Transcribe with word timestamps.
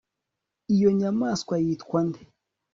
iyo 0.73 0.89
nyamaswa 0.99 1.53
yitwa 1.63 1.99
nde 2.07 2.21